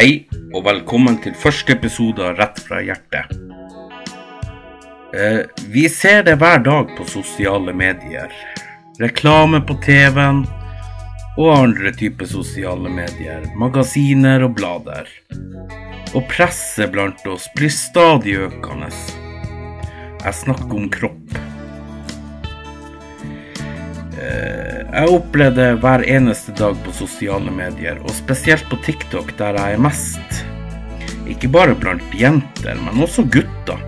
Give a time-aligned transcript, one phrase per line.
[0.00, 0.22] Hei,
[0.56, 3.34] og velkommen til første episode av Rett fra hjertet.
[5.12, 5.42] Eh,
[5.74, 8.32] vi ser det hver dag på sosiale medier.
[8.96, 10.40] Reklame på TV-en
[11.34, 13.44] og andre typer sosiale medier.
[13.60, 15.12] Magasiner og blader.
[16.14, 18.88] Og presset blant oss blir stadig økende.
[20.24, 21.40] Jeg snakker om kropp.
[24.20, 29.56] Eh, Jeg opplever det hver eneste dag på sosiale medier, og spesielt på TikTok, der
[29.56, 30.40] jeg er mest.
[31.30, 33.78] Ikke bare blant jenter, men også gutter.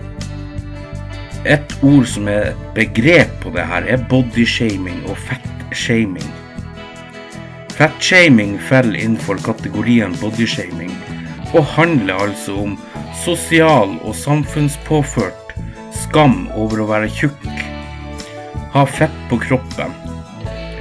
[1.43, 6.29] Et ord som er begrep på det her, er bodyshaming og fettshaming.
[7.75, 10.93] Fettshaming faller innenfor kategorien bodyshaming,
[11.53, 12.77] og handler altså om
[13.25, 15.53] sosial og samfunnspåført
[15.99, 17.43] skam over å være tjukk.
[18.73, 19.91] Ha fett på kroppen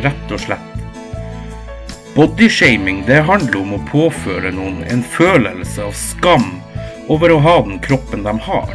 [0.03, 0.73] rett og slett.
[2.15, 6.51] Bodyshaming det handler om å påføre noen en følelse av skam
[7.09, 8.75] over å ha den kroppen de har.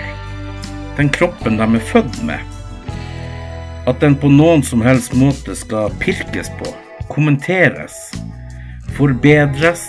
[0.98, 2.42] Den kroppen de er født med.
[3.86, 6.74] At den på noen som helst måte skal pirkes på,
[7.14, 7.94] kommenteres,
[8.98, 9.86] forbedres.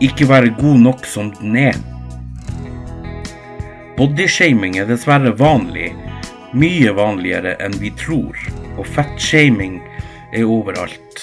[0.00, 1.76] Ikke være god nok som den er.
[4.00, 5.92] Bodyshaming er dessverre vanlig,
[6.56, 8.40] mye vanligere enn vi tror
[8.76, 9.80] og fettshaming
[10.32, 11.22] er overalt.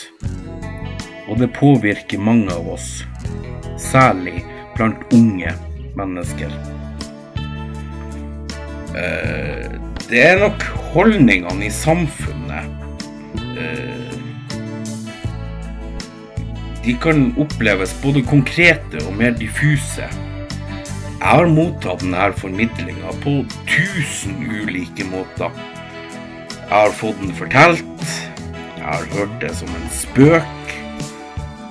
[1.29, 3.03] Og det påvirker mange av oss,
[3.79, 4.43] særlig
[4.75, 5.53] blant unge
[5.97, 6.51] mennesker.
[8.93, 9.69] Eh,
[10.09, 12.67] det er nok holdningene i samfunnet
[13.57, 14.11] eh,
[16.85, 20.05] De kan oppleves både konkrete og mer diffuse.
[21.23, 23.37] Jeg har mottatt denne formidlinga på
[23.69, 25.55] tusen ulike måter.
[26.63, 28.05] Jeg har fått den fortalt.
[28.77, 30.73] Jeg har hørt det som en spøk.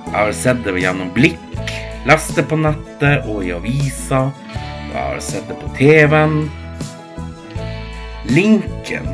[0.05, 1.71] Jeg har sett det gjennom blikk,
[2.05, 4.29] lest det på nettet og i aviser.
[4.93, 6.35] Jeg har sett det på TV-en.
[8.29, 9.09] Linken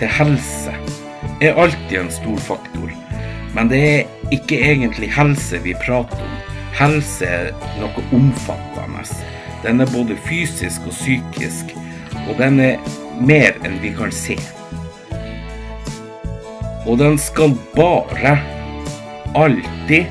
[0.00, 0.74] til helse
[1.40, 2.90] er alltid en stor faktor.
[3.54, 6.34] Men det er ikke egentlig helse vi prater om.
[6.78, 9.06] Helse er noe omfattende.
[9.64, 11.74] Den er både fysisk og psykisk,
[12.26, 12.78] og den er
[13.20, 14.36] mer enn vi kan se.
[16.88, 18.38] Og den skal bare
[19.36, 20.06] alltid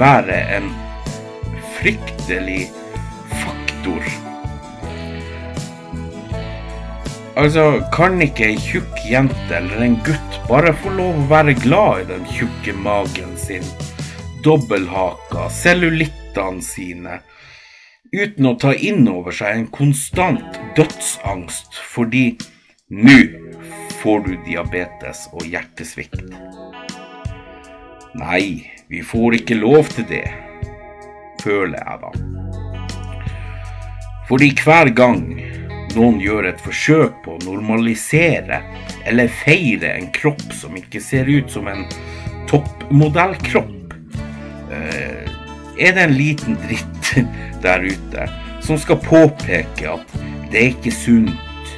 [0.00, 0.70] være en
[1.76, 2.70] fryktelig
[3.42, 4.06] faktor.
[7.40, 12.02] Altså, kan ikke ei tjukk jente eller en gutt bare få lov å være glad
[12.02, 13.66] i den tjukke magen sin,
[14.44, 17.20] dobbelthaka, cellulittene sine,
[18.12, 22.24] uten å ta inn over seg en konstant dødsangst fordi
[22.90, 23.20] nå
[24.00, 26.24] får du diabetes og hjertesvikt.
[28.18, 30.26] Nei, vi får ikke lov til det,
[31.44, 32.10] føler jeg da.
[34.30, 35.22] Fordi hver gang
[35.94, 38.60] noen gjør et forsøk på å normalisere
[39.06, 41.86] eller feire en kropp som ikke ser ut som en
[42.50, 43.94] toppmodellkropp,
[44.74, 45.30] eh,
[45.78, 47.14] er det en liten dritt
[47.64, 48.26] der ute
[48.64, 50.18] som skal påpeke at
[50.50, 51.72] det er ikke sunt.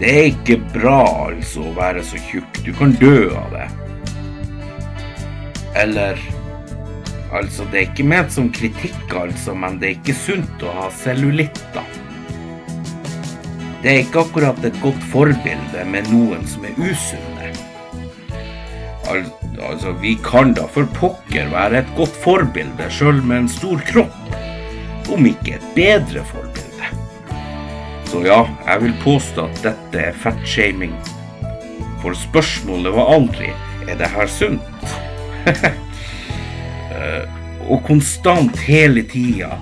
[0.00, 2.62] Det er ikke bra altså å være så tjukk.
[2.64, 3.68] Du kan dø av det.
[5.76, 6.20] Eller
[7.34, 10.86] Altså, det er ikke ment som kritikk, altså, men det er ikke sunt å ha
[10.94, 11.88] cellulitter.
[13.82, 17.50] Det er ikke akkurat et godt forbilde med noen som er usunne.
[19.10, 19.26] Al
[19.68, 24.35] altså, vi kan da for pokker være et godt forbilde sjøl med en stor kropp,
[25.12, 26.90] om ikke et bedre forbilde.
[28.06, 30.94] Så ja, jeg vil påstå at dette er fettshaming.
[32.02, 33.50] For spørsmålet var aldri
[33.86, 34.86] er det her sunt.
[37.70, 39.56] og konstant hele tida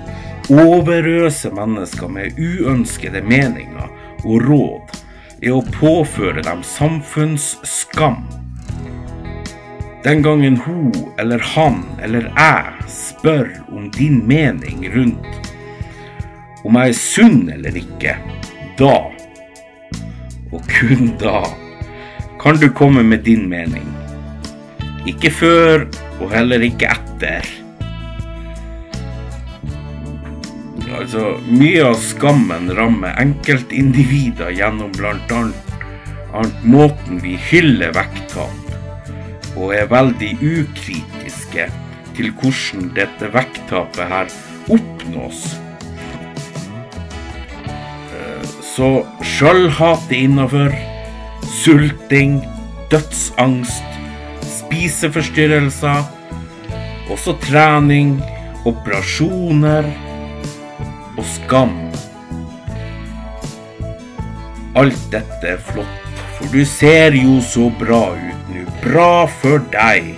[0.53, 3.88] overøse mennesker med uønskede meninger
[4.25, 4.99] og råd
[5.44, 8.44] er å påføre dem samfunnsskam.
[10.05, 15.45] Den gangen hun eller han eller jeg spør om din mening rundt
[16.65, 18.15] om jeg er sunn eller ikke,
[18.79, 18.95] da,
[20.49, 21.43] og kun da,
[22.41, 23.85] kan du komme med din mening.
[25.09, 25.85] Ikke før,
[26.23, 27.49] og heller ikke etter.
[30.95, 36.45] Altså, mye av skammen rammer enkeltindivider gjennom bl.a.
[36.65, 38.63] måten vi hyller vekttap,
[39.56, 41.69] og er veldig ukritiske
[42.15, 44.33] til hvordan dette vekttapet her
[44.75, 45.45] oppnås.
[48.15, 50.75] Eh, Så sjølhat er innafor,
[51.62, 52.41] sulting,
[52.91, 54.01] dødsangst,
[54.59, 56.05] spiseforstyrrelser,
[57.12, 58.17] Også trening,
[58.65, 59.85] operasjoner
[61.19, 61.75] og skam.
[64.75, 66.04] Alt dette er flott,
[66.37, 68.65] for du ser jo så bra ut nå.
[68.85, 70.15] Bra for deg.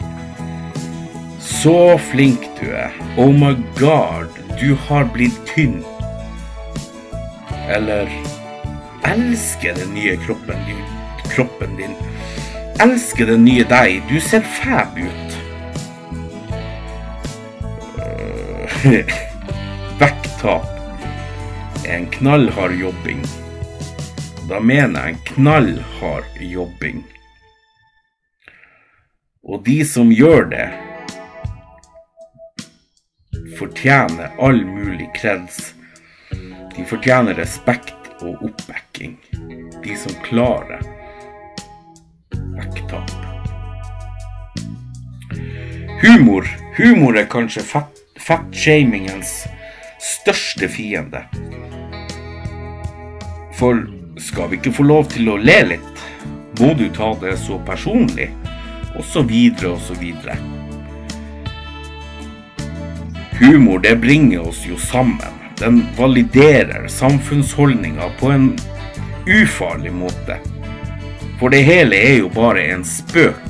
[1.41, 2.95] Så flink du er.
[3.17, 5.85] Oh my god, du har blitt tynn.
[7.69, 8.11] Eller
[9.07, 10.85] elsker den nye kroppen din.
[11.33, 11.97] Kroppen din.
[12.83, 14.03] Elsker den nye deg.
[14.11, 15.37] Du ser fæb ut.
[20.01, 20.77] Vekttap
[21.87, 23.23] en knallhard jobbing.
[24.47, 27.01] Da mener jeg en knallhard jobbing.
[29.47, 30.67] Og de som gjør det,
[33.59, 35.73] fortjener all mulig kreds.
[36.77, 39.17] De fortjener respekt og oppbacking.
[39.83, 40.83] De som klarer
[42.55, 43.11] vekttap.
[46.03, 46.47] Humor.
[46.77, 49.47] Humor er kanskje fett- fettshamingens
[50.03, 51.25] største fiende.
[53.57, 53.81] For
[54.17, 56.05] skal vi ikke få lov til å le litt,
[56.61, 58.31] må du ta det så personlig,
[58.97, 60.37] og så videre og så videre.
[63.37, 65.43] Humor, det bringer oss jo sammen.
[65.61, 68.47] Den validerer samfunnsholdninger på en
[69.29, 70.39] ufarlig måte.
[71.41, 73.43] For det hele er jo bare en spøk.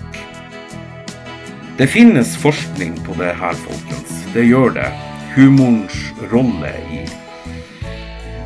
[1.78, 4.16] Det finnes forskning på det her, folkens.
[4.34, 4.88] Det gjør det.
[5.36, 6.00] Humorens
[6.32, 7.04] rolle i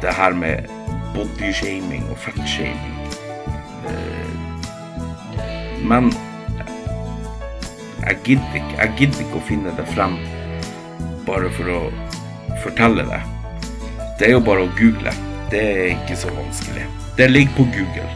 [0.02, 0.79] det her med
[1.14, 2.96] bodyshaming og fettshaming.
[3.86, 4.30] Eh,
[5.84, 6.12] Men
[8.06, 10.16] jeg gidder ikke, jeg gidder ikke å finne det frem
[11.26, 11.80] bare for å
[12.62, 13.20] fortelle det.
[14.18, 15.12] Det er jo bare å google.
[15.50, 16.84] Det er ikke så vanskelig.
[17.16, 18.08] Det ligger på Google.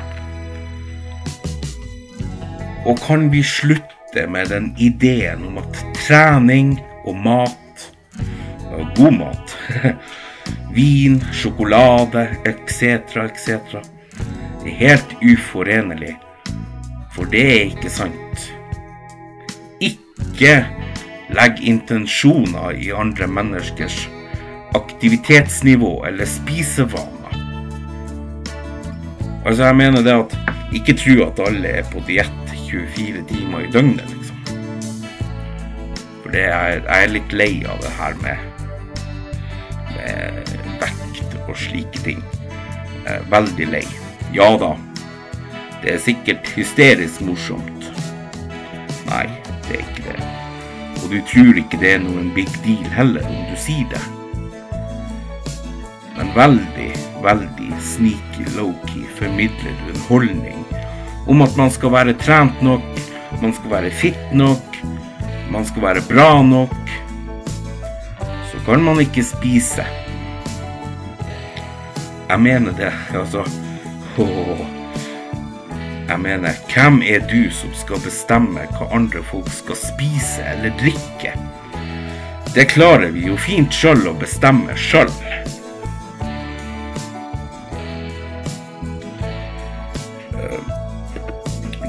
[2.85, 6.77] Og kan vi slutte med den ideen om at trening
[7.09, 7.87] og mat,
[8.97, 9.57] god mat,
[10.75, 13.81] vin, sjokolade etc., etc.,
[14.65, 16.15] er helt uforenlig?
[17.15, 18.47] For det er ikke sant.
[19.85, 20.55] Ikke
[21.35, 24.07] legg intensjoner i andre menneskers
[24.75, 27.37] aktivitetsnivå eller spisevaner.
[29.45, 30.39] Altså, jeg mener det at
[30.75, 34.41] ikke tro at alle er på diett 24 timer i døgnet, liksom.
[36.23, 38.37] For er, jeg er litt lei av det her med,
[39.95, 40.44] med
[41.59, 42.23] slike ting.
[43.07, 43.85] Er veldig lei.
[44.35, 44.75] Ja da,
[45.85, 47.89] det er sikkert hysterisk morsomt.
[49.11, 49.27] Nei,
[49.69, 50.29] det er ikke det.
[51.03, 54.01] Og du tror ikke det er noen big deal heller om du sier det.
[56.15, 56.89] Men veldig,
[57.25, 60.63] veldig sneaky low-key formidler du en holdning
[61.29, 62.85] om at man skal være trent nok,
[63.43, 64.81] man skal være fit nok,
[65.53, 66.75] man skal være bra nok.
[68.51, 69.85] Så kan man ikke spise.
[72.29, 73.45] Jeg mener det, altså.
[74.19, 74.65] Åh.
[76.09, 81.33] Jeg mener, hvem er du som skal bestemme hva andre folk skal spise eller drikke?
[82.55, 85.11] Det klarer vi jo fint sjøl å bestemme sjøl.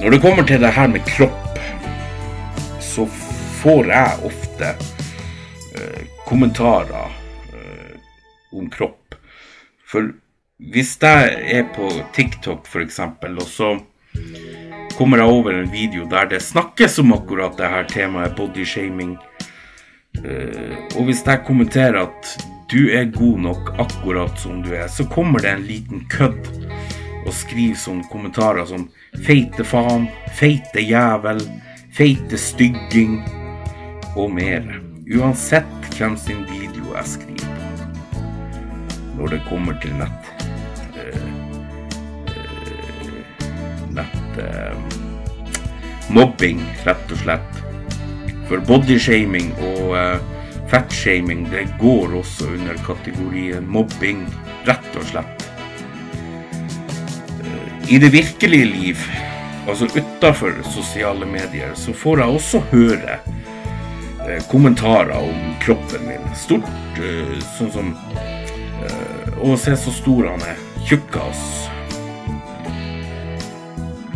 [0.01, 1.59] Når det kommer til det her med kropp,
[2.83, 3.07] så
[3.61, 7.15] får jeg ofte eh, kommentarer
[7.55, 7.95] eh,
[8.53, 9.15] om kropp.
[9.89, 10.11] For
[10.59, 13.75] hvis jeg er på TikTok eksempel, og så
[14.95, 19.17] kommer jeg over en video der det snakkes om akkurat det her temaet bodyshaming,
[20.23, 22.29] eh, og hvis jeg kommenterer at
[22.71, 26.47] du er god nok akkurat som du er, så kommer det en liten kødd
[27.25, 28.87] og skriver sånne kommentarer som
[29.25, 30.07] feite faen,
[30.39, 31.41] feite jævel,
[31.91, 33.19] feite stygging
[34.15, 34.63] og mer.
[35.19, 38.23] Uansett hvem sin video jeg skriver på.
[39.19, 40.24] Når det kommer til nett.
[46.13, 47.61] Mobbing, rett og slett.
[48.45, 50.35] For bodyshaming og uh,
[50.69, 54.25] fettshaming det går også under kategorien mobbing,
[54.67, 55.45] rett og slett.
[57.89, 59.01] I det virkelige liv,
[59.69, 63.19] altså utafor sosiale medier, så får jeg også høre
[64.25, 66.25] eh, kommentarer om kroppen min.
[66.33, 67.93] Stort, eh, sånn som
[68.81, 70.57] eh, Å, se så stor han er.
[70.87, 71.45] Tjukkas.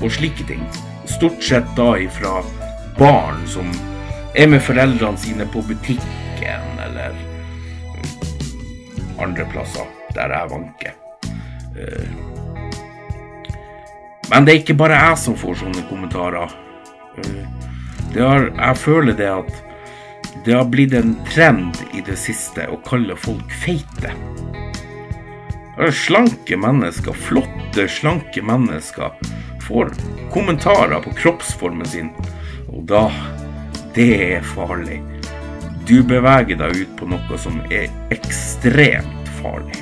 [0.01, 0.63] Og slike ting.
[1.09, 2.39] Stort sett da ifra
[2.99, 3.67] barn som
[4.35, 7.15] er med foreldrene sine på butikken eller
[9.19, 10.97] andre plasser der jeg vanker.
[11.79, 12.09] Eh,
[14.29, 16.53] men det er ikke bare jeg som får sånne kommentarer.
[17.17, 19.65] Eh, har, jeg føler det at
[20.45, 24.13] Det har blitt en trend i det siste å kalle folk feite.
[25.91, 29.17] Slanke mennesker, flotte, slanke mennesker,
[29.69, 29.93] får
[30.33, 32.09] kommentarer på kroppsformen sin.
[32.67, 33.09] Og da
[33.95, 34.99] Det er farlig.
[35.87, 39.81] Du beveger deg ut på noe som er ekstremt farlig.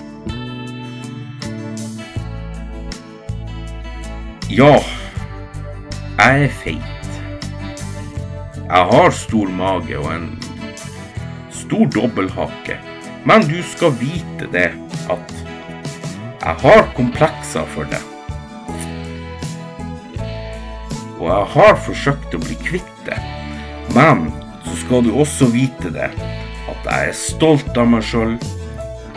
[4.48, 4.80] Ja,
[6.18, 7.12] jeg er feit.
[8.64, 10.30] Jeg har stor mage og en
[11.52, 12.80] stor dobbelthake.
[13.28, 14.70] Men du skal vite det
[15.12, 15.40] at
[16.40, 18.17] jeg har komplekser for det.
[21.18, 23.18] Og jeg har forsøkt å bli kvitt det.
[23.96, 24.28] Men
[24.66, 26.12] så skal du også vite det
[26.68, 28.36] at jeg er stolt av meg sjøl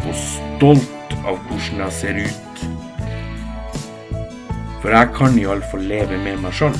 [0.06, 2.64] og stolt av hvordan jeg ser ut.
[4.80, 6.76] For jeg kan iallfall leve med meg sjøl.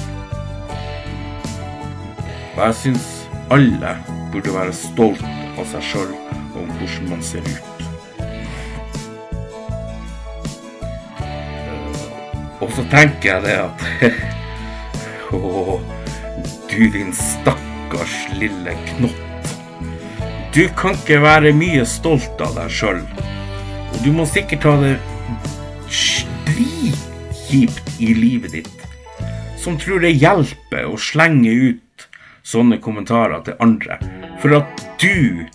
[2.55, 3.11] Og jeg syns
[3.53, 3.97] alle
[4.33, 5.27] burde være stolt
[5.59, 6.11] av seg sjøl
[6.55, 7.67] og om hvordan man ser ut.
[12.61, 14.37] Og så tenker jeg det at
[15.31, 15.79] Å,
[16.71, 19.53] du din stakkars lille knott.
[20.51, 23.05] Du kan ikke være mye stolt av deg sjøl.
[23.91, 24.97] Og du må sikkert ha det
[26.49, 28.83] dritkjipt i livet ditt,
[29.59, 32.07] som tror det hjelper å slenge ut
[32.43, 33.99] sånne kommentarer til andre
[34.43, 35.47] for at du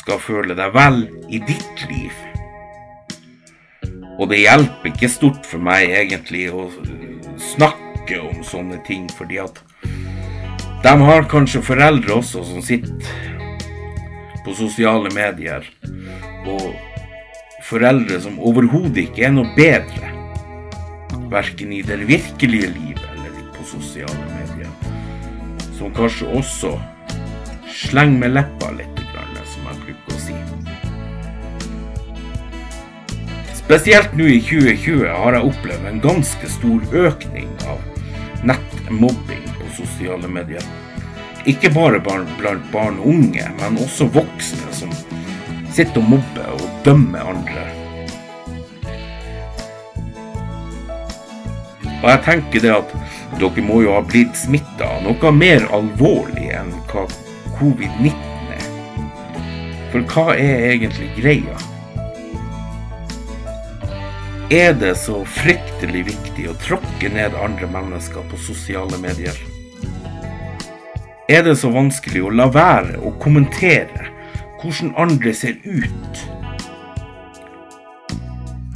[0.00, 2.12] skal føle deg vel i ditt liv.
[4.20, 6.68] Og det hjelper ikke stort for meg egentlig å
[7.52, 7.81] snakke
[8.20, 9.62] om sånne ting, fordi at
[10.82, 13.06] de har kanskje foreldre også som sitter
[14.42, 15.62] på sosiale medier,
[16.42, 16.72] og
[17.68, 20.10] foreldre som overhodet ikke er noe bedre
[21.32, 24.72] verken i det virkelige livet eller på sosiale medier.
[25.78, 26.74] Som kanskje også
[27.70, 28.98] slenger med leppa litt,
[29.48, 30.36] som jeg bruker å si.
[33.62, 37.91] Spesielt nå i 2020 har jeg opplevd en ganske stor økning av
[38.46, 40.64] nettmobbing på sosiale medier.
[41.46, 44.92] Ikke bare blant barn og unge, men også voksne som
[45.72, 47.70] sitter og mobber og dømmer andre
[52.02, 52.94] Og jeg tenker det at
[53.38, 57.04] dere må jo ha blitt smitta av noe mer alvorlig enn hva
[57.60, 58.64] covid-19 er.
[59.92, 61.71] For hva er egentlig greia?
[64.50, 69.36] Er det så fryktelig viktig å tråkke ned andre mennesker på sosiale medier?
[71.30, 74.10] Er det så vanskelig å la være å kommentere
[74.60, 76.22] hvordan andre ser ut?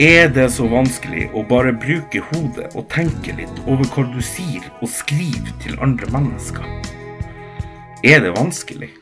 [0.01, 4.65] Er det så vanskelig å bare bruke hodet og tenke litt over hva du sier
[4.81, 6.67] og skriver til andre mennesker?
[8.07, 8.93] Er det vanskelig?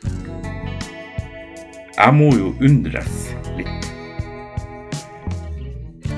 [1.95, 3.29] Jeg må jo undres
[3.59, 3.94] litt.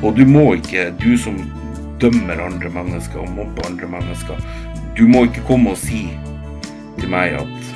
[0.06, 1.34] Og du må ikke, du som
[1.98, 4.38] dømmer andre mennesker og mobber andre mennesker,
[4.94, 6.04] du må ikke komme og si
[7.00, 7.72] til meg at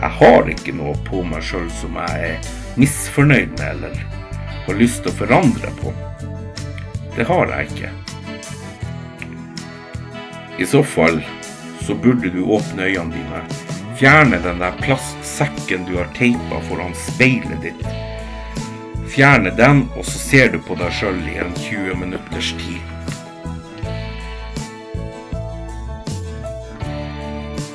[0.00, 3.96] jeg har ikke noe på meg sjøl som jeg er misfornøyd med, eller
[4.66, 5.94] har lyst til å forandre på.
[7.16, 7.94] Det har jeg ikke.
[10.60, 11.22] I så fall
[11.80, 13.42] så burde du åpne øynene dine,
[13.96, 17.88] fjerne den der plastsekken du har teipa foran speilet ditt.
[19.10, 22.78] Fjerne den, og så ser du på deg sjøl i en 20 minutters tid.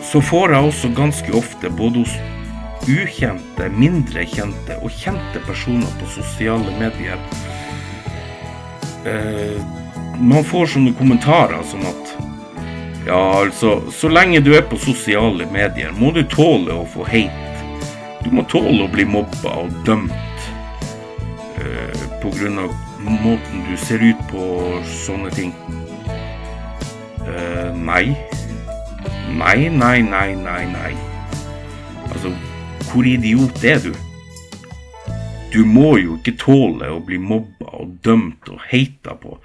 [0.06, 2.14] Så får jeg også ganske ofte, både hos
[2.88, 7.20] ukjente, mindre kjente og kjente personer på sosiale medier.
[9.04, 9.60] Eh,
[10.16, 12.14] man får sånne kommentarer som at
[13.06, 17.52] ja, altså, så lenge du er på sosiale medier, må du tåle å få hate.
[18.24, 20.25] Du må tåle å bli mobba og dømt
[22.26, 22.70] pga.
[23.24, 24.46] måten du ser ut på
[25.06, 25.54] sånne ting.
[27.22, 28.16] Uh, nei.
[29.36, 30.94] Nei, nei, nei, nei, nei.
[32.10, 32.32] Altså,
[32.90, 33.94] hvor idiot er du?
[35.54, 39.38] Du må jo ikke tåle å bli mobba og dømt og heita på.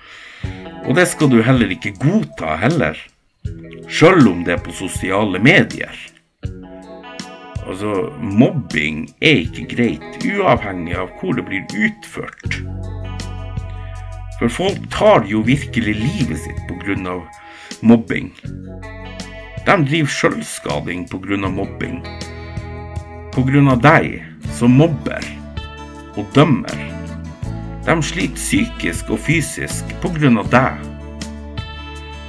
[0.86, 2.96] Og det skal du heller ikke godta heller.
[3.90, 5.94] Sjøl om det er på sosiale medier.
[7.70, 12.56] Altså, mobbing er ikke greit, uavhengig av hvor det blir utført.
[14.40, 17.20] For folk tar jo virkelig livet sitt pga.
[17.80, 18.32] mobbing.
[19.66, 21.36] De driver sjølskading pga.
[21.46, 22.02] mobbing
[23.30, 23.76] pga.
[23.86, 24.18] deg
[24.58, 25.22] som mobber
[26.16, 26.74] og dømmer.
[27.86, 30.42] De sliter psykisk og fysisk pga.
[30.50, 30.82] deg.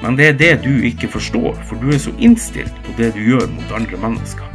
[0.04, 3.26] Men det er det du ikke forstår, for du er så innstilt på det du
[3.26, 4.51] gjør mot andre mennesker.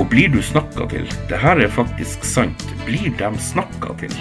[0.00, 4.14] Og blir du snakka til, det her er faktisk sant, blir de snakka til,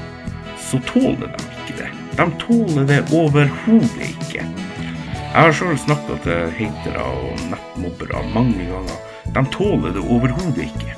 [0.59, 1.88] så tåler de ikke det.
[2.19, 4.43] De tåler det overhodet ikke.
[4.43, 9.00] Jeg har sjøl snakka til hatere og nettmobbere mange ganger.
[9.31, 10.98] De tåler det overhodet ikke.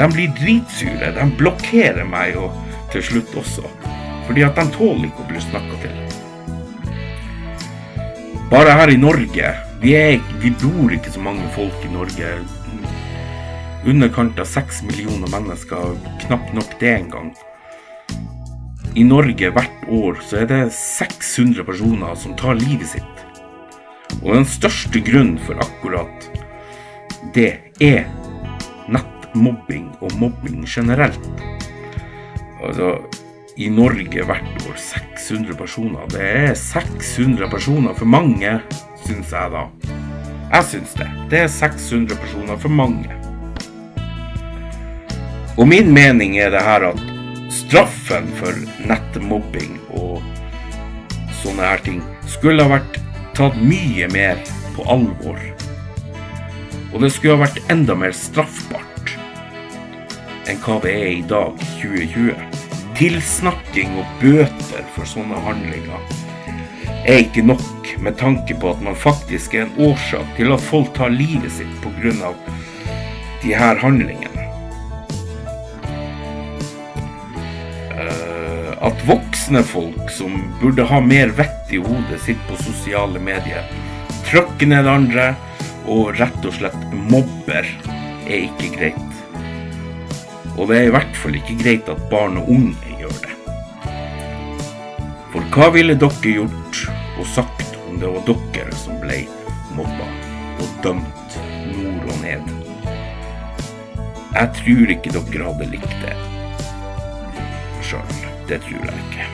[0.00, 1.14] De blir dritsure.
[1.14, 2.56] De blokkerer meg og
[2.90, 3.68] til slutt også.
[4.26, 5.98] Fordi at de tåler ikke å bli snakka til.
[8.50, 12.32] Bare her i Norge vi, er, vi bor ikke så mange folk i Norge.
[13.88, 15.94] Underkant av seks millioner mennesker.
[16.26, 17.30] Knapt nok det engang.
[18.98, 23.24] I Norge hvert år så er det 600 personer som tar livet sitt.
[24.20, 26.28] Og den største grunnen for akkurat
[27.34, 28.04] det er
[28.90, 31.24] nettmobbing og mobbing generelt.
[32.60, 32.98] Altså,
[33.56, 36.04] i Norge hvert år 600 personer.
[36.12, 38.58] Det er 600 personer for mange,
[39.10, 39.64] syns jeg da.
[40.50, 41.08] Jeg syns det.
[41.30, 43.10] Det er 600 personer for mange.
[45.58, 47.02] Og min mening er det her at
[47.50, 48.54] straffen for
[48.86, 50.22] nettmobbing og
[51.40, 51.98] sånne her ting
[52.30, 53.00] skulle ha vært
[53.34, 54.38] tatt mye mer
[54.76, 55.40] på alvor.
[56.90, 58.86] Og det skulle ha vært enda mer straffbart
[60.50, 66.19] enn hva det er i dag, 2020 tilsnakking og bøter for sånne handlinger
[67.06, 70.92] er ikke nok med tanke på at man faktisk er en årsak til at folk
[70.96, 72.34] tar livet sitt pga.
[73.42, 74.44] de her handlingene.
[77.96, 83.64] Uh, at voksne folk som burde ha mer vett i hodet, sitter på sosiale medier,
[84.28, 85.34] trykker ned andre
[85.88, 87.64] og rett og slett mobber,
[88.28, 89.10] er ikke greit.
[90.58, 93.36] Og det er i hvert fall ikke greit at barn og unge gjør det.
[95.32, 96.69] For hva ville dere gjort
[97.20, 99.20] og sagt om det var dere som ble
[99.76, 100.06] mobba
[100.60, 102.52] og dømt nord og ned?
[104.30, 106.14] Jeg tror ikke dere hadde likt det
[107.84, 108.16] sjøl.
[108.48, 109.28] Det tror jeg ikke.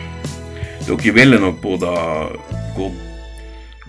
[0.87, 1.93] Dere ville nok både
[2.77, 3.01] gått,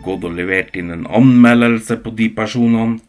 [0.05, 2.99] gått og levert inn en anmeldelse på de personene,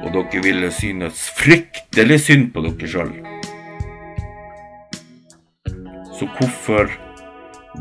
[0.00, 3.14] og dere ville synes fryktelig synd på dere sjøl.
[6.16, 6.90] Så hvorfor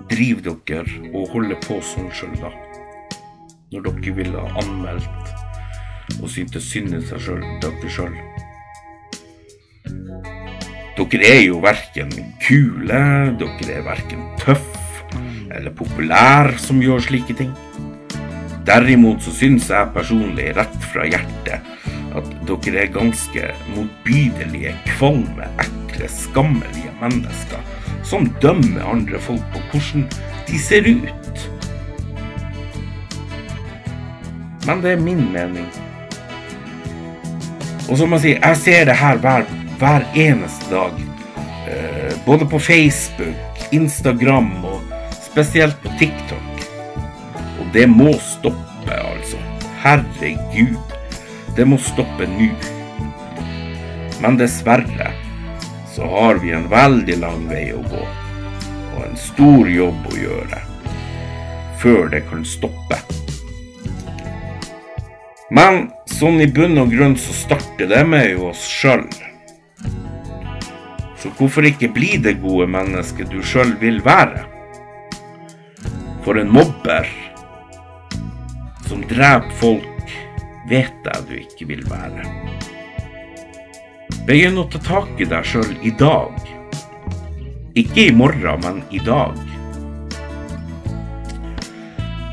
[0.10, 2.52] driver dere og holder på sånn sjøl, da?
[3.74, 8.16] Når dere ville ha anmeldt og syntes synd i seg sjøl, dere sjøl.
[11.00, 12.12] Dere er jo verken
[12.44, 13.02] kule,
[13.40, 14.68] dere er verken tøff
[15.56, 17.54] eller populær som gjør slike ting.
[18.68, 21.66] Derimot så syns jeg personlig, rett fra hjertet,
[22.14, 27.79] at dere er ganske motbydelige, kvalme, ekle, skammelige mennesker
[28.10, 30.08] som dømmer andre folk på hvordan
[30.48, 31.44] de ser ut.
[34.66, 35.68] Men det er min mening.
[37.90, 39.46] Og som jeg sier, jeg ser det her hver,
[39.82, 41.00] hver eneste dag.
[41.70, 44.82] Eh, både på Facebook, Instagram og
[45.26, 46.66] spesielt på TikTok.
[47.60, 49.42] Og det må stoppe, altså.
[49.82, 50.78] Herregud.
[51.58, 52.52] Det må stoppe nå.
[54.22, 55.10] Men dessverre
[56.00, 58.04] så har vi en veldig lang vei å gå.
[58.96, 60.60] Og en stor jobb å gjøre
[61.82, 62.96] før det kan stoppe.
[65.52, 69.04] Men sånn i bunn og grunn så starter det med jo oss sjøl.
[71.20, 74.46] Så hvorfor ikke bli det gode mennesket du sjøl vil være?
[76.24, 77.12] For en mobber
[78.88, 80.16] som dreper folk,
[80.72, 82.24] vet jeg du ikke vil være.
[84.30, 86.36] Begynn å ta tak i deg sjøl i dag.
[87.74, 89.34] Ikke i morgen, men i dag.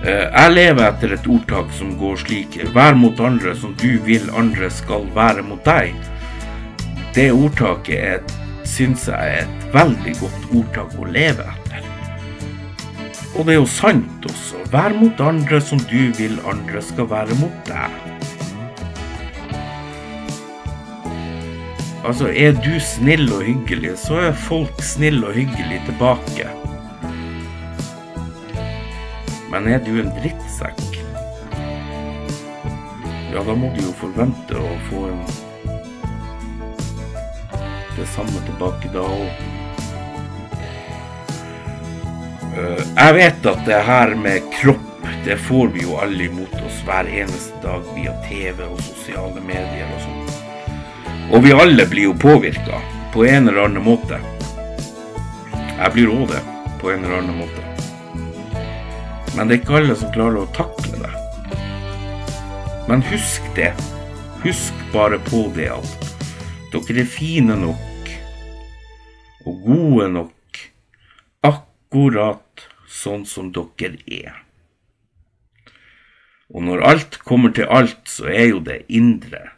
[0.05, 4.29] Eh, jeg lever etter et ordtak som går slik Vær mot andre som du vil
[4.37, 5.97] andre skal være mot deg.
[7.17, 8.35] Det ordtaket
[8.69, 11.89] syns jeg er et veldig godt ordtak å leve etter.
[13.39, 14.61] Og det er jo sant også.
[14.69, 18.16] Vær mot andre som du vil andre skal være mot deg.
[22.07, 26.47] Altså, er du snill og hyggelig, så er folk snill og hyggelig tilbake.
[29.51, 31.01] Men er du en drittsekk,
[33.35, 35.25] ja, da må du jo forvente å få en
[37.97, 39.43] det samme tilbake da òg.
[42.57, 46.81] Eh, jeg vet at det her med kropp, det får vi jo alle imot oss
[46.87, 50.26] hver eneste dag via TV og sosiale medier og sånn.
[51.35, 52.79] Og vi alle blir jo påvirka
[53.13, 54.21] på en eller annen måte.
[55.51, 56.43] Jeg blir òg det
[56.79, 57.63] på en eller annen måte.
[59.35, 61.11] Men det er ikke alle som klarer å takle det.
[62.87, 63.73] Men husk det.
[64.45, 66.11] husk bare på det at
[66.71, 68.11] dere er fine nok
[69.47, 70.61] og gode nok
[71.43, 74.37] akkurat sånn som dere er.
[76.55, 79.56] Og når alt kommer til alt, så er jo det indre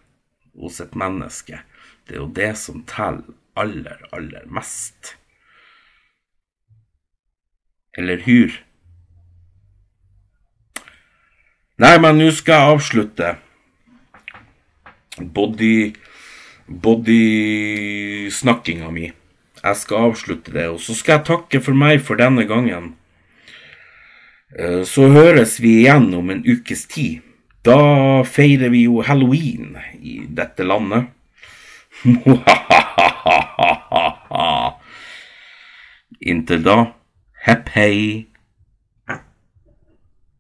[0.59, 1.63] hos et menneske
[2.09, 5.17] det er jo det som teller aller, aller mest.
[7.99, 8.53] Eller hyr?
[11.79, 13.37] Nei, men nå skal jeg avslutte
[15.19, 15.95] body
[16.69, 19.13] bodysnakkinga mi.
[19.59, 22.97] Jeg skal avslutte det, og så skal jeg takke for meg for denne gangen.
[24.57, 27.28] Eh, så høres vi igjen om en ukes tid.
[27.65, 31.05] Da feirer vi jo halloween i dette landet.
[36.31, 36.77] Inntil da,
[37.47, 38.27] hepp hei.